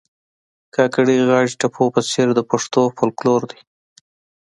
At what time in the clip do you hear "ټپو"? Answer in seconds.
1.59-1.83